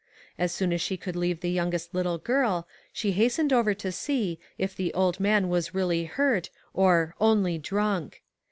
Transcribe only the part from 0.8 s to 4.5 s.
she could leave the youngest little girl, she hastened over to see